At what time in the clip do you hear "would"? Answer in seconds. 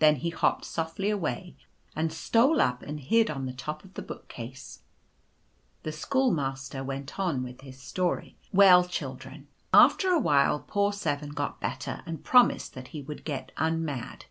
13.00-13.24